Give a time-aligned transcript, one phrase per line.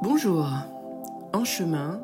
[0.00, 0.48] Bonjour,
[1.32, 2.00] en chemin,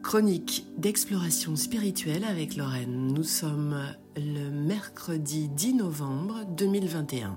[0.00, 3.08] chronique d'exploration spirituelle avec Lorraine.
[3.12, 3.82] Nous sommes
[4.16, 7.36] le mercredi 10 novembre 2021.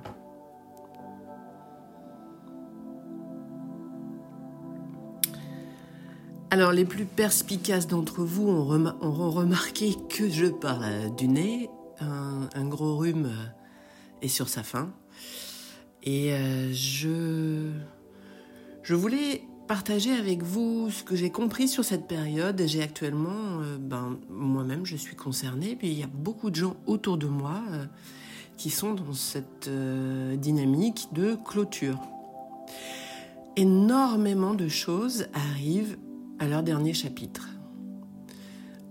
[6.52, 11.68] Alors les plus perspicaces d'entre vous auront remarqué que je parle du nez,
[12.00, 13.32] un, gros rhume
[14.22, 14.92] est sur sa fin.
[16.04, 17.72] Et euh, je
[18.86, 22.62] je voulais partager avec vous ce que j'ai compris sur cette période.
[22.68, 26.76] J'ai actuellement, euh, ben, moi-même, je suis concernée, puis il y a beaucoup de gens
[26.86, 27.86] autour de moi euh,
[28.58, 32.00] qui sont dans cette euh, dynamique de clôture.
[33.56, 35.98] Énormément de choses arrivent
[36.38, 37.50] à leur dernier chapitre,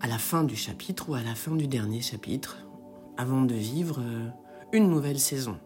[0.01, 2.67] à la fin du chapitre ou à la fin du dernier chapitre,
[3.17, 4.03] avant de vivre
[4.73, 5.57] une nouvelle saison.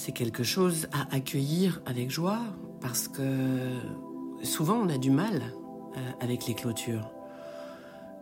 [0.00, 2.40] C'est quelque chose à accueillir avec joie
[2.80, 3.22] parce que
[4.42, 5.42] souvent on a du mal
[5.94, 7.10] euh, avec les clôtures.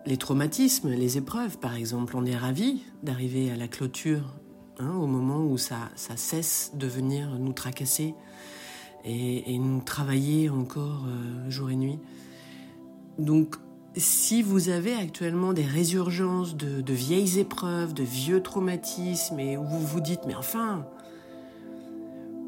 [0.04, 4.34] Les traumatismes, les épreuves par exemple, on est ravi d'arriver à la clôture
[4.80, 8.16] hein, au moment où ça, ça cesse de venir nous tracasser
[9.04, 12.00] et, nous travailler encore euh, jour et nuit.
[13.20, 13.54] Donc
[13.96, 19.62] si vous avez actuellement des résurgences de, de, vieilles épreuves, de vieux traumatismes, et où
[19.62, 20.84] vous vous dites, mais enfin,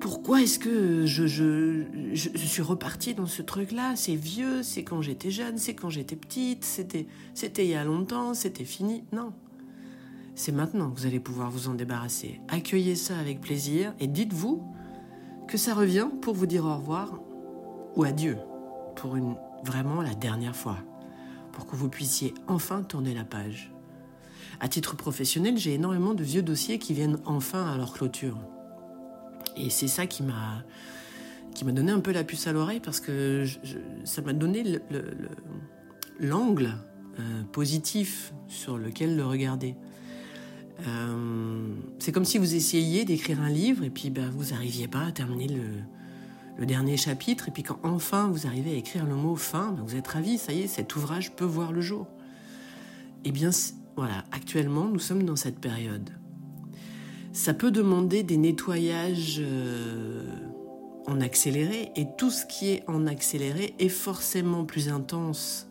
[0.01, 1.85] pourquoi est-ce que je, je,
[2.15, 3.95] je, suis repartie dans ce truc-là?
[3.97, 7.85] C'est vieux, c'est quand j'étais jeune, c'est quand j'étais petite, c'était, c'était il y a
[7.85, 9.05] longtemps, c'était fini.
[9.13, 9.33] Non.
[10.35, 12.41] C'est maintenant que vous allez pouvoir vous en débarrasser.
[12.49, 14.65] Accueillez ça avec plaisir et dites-vous
[15.47, 17.21] que ça revient pour vous dire au revoir
[17.95, 18.39] ou adieu
[18.97, 20.79] pour une, vraiment la dernière fois,
[21.53, 23.71] pour que vous puissiez enfin tourner la page.
[24.61, 28.39] À titre professionnel, j'ai énormément de vieux dossiers qui viennent enfin à leur clôture.
[29.57, 30.65] Et c'est ça qui m'a
[31.55, 33.45] qui m'a donné un peu la puce à l'oreille parce que
[34.05, 34.79] ça m'a donné
[36.19, 36.77] l'angle
[37.19, 39.75] euh, positif sur lequel le regarder.
[40.87, 45.07] Euh, c'est comme si vous essayiez d'écrire un livre et puis ben, vous n'arriviez pas
[45.07, 49.35] à terminer le, dernier chapitre et puis quand enfin vous arrivez à écrire le mot
[49.35, 52.07] fin, ben, vous êtes ravi, ça y est, cet ouvrage peut voir le jour.
[53.25, 53.51] Eh bien
[53.97, 56.11] voilà, actuellement nous sommes dans cette période
[57.33, 60.25] ça peut demander des nettoyages euh,
[61.07, 65.69] en accéléré et tout ce qui est en accéléré est forcément plus intense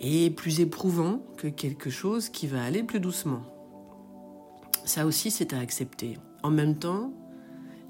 [0.00, 3.42] et plus éprouvant que quelque chose qui va aller plus doucement.
[4.84, 6.18] Ça aussi, c'est à accepter.
[6.42, 7.12] En même temps,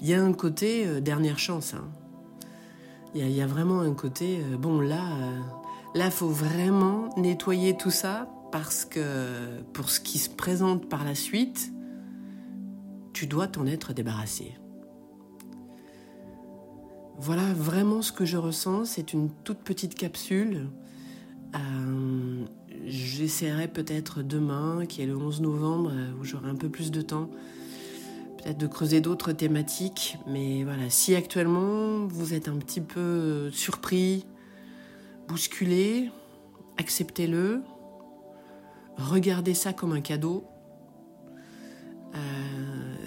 [0.01, 1.73] il y a un côté euh, dernière chance.
[1.73, 1.87] Hein.
[3.15, 5.01] Il y, a vraiment un côté, euh, bon là,
[5.95, 11.15] là, faut vraiment nettoyer tout ça parce que pour ce qui se présente par la
[11.15, 11.71] suite,
[13.19, 14.55] tu dois t'en être débarrassé.
[17.17, 18.85] Voilà vraiment ce que je ressens.
[18.85, 20.69] C'est une toute petite capsule.
[21.53, 22.45] Euh,
[22.85, 27.29] j'essaierai peut-être demain, qui est le 11 novembre, où j'aurai un peu plus de temps,
[28.37, 30.17] peut-être de creuser d'autres thématiques.
[30.25, 34.25] Mais voilà, si actuellement vous êtes un petit peu surpris,
[35.27, 36.09] bousculé,
[36.77, 37.63] acceptez-le.
[38.95, 40.45] Regardez ça comme un cadeau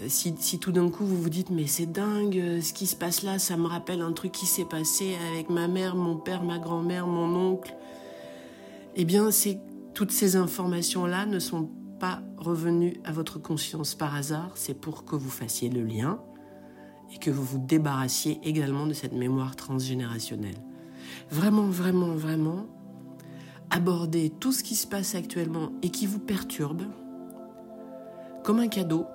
[0.09, 3.23] si, tout d'un coup vous vous dites mais c'est dingue euh, ce qui se passe
[3.23, 6.59] là, ça me rappelle un truc qui s'est passé avec ma mère, mon père, ma
[6.59, 7.75] grand-mère, mon oncle,
[8.97, 9.59] eh bien c'est
[9.95, 11.71] toutes ces informations là ne sont
[12.01, 16.21] pas revenues à votre conscience par hasard, c'est pour que vous fassiez le lien
[17.15, 20.57] et que vous vous débarrassiez également de cette mémoire transgénérationnelle.
[21.31, 22.67] Vraiment, vraiment, vraiment,
[23.71, 26.83] abordez tout ce qui se passe actuellement et qui vous perturbe
[28.43, 29.07] comme un cadeau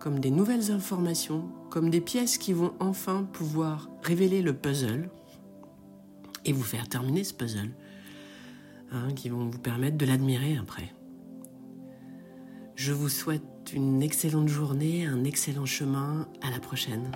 [0.00, 5.10] comme des nouvelles informations, comme des pièces qui vont enfin pouvoir révéler le puzzle
[6.44, 7.74] et vous faire terminer ce puzzle,
[8.92, 10.94] hein, qui vont vous permettre de l'admirer après.
[12.76, 17.10] Je vous souhaite une excellente journée, un excellent chemin, à la prochaine.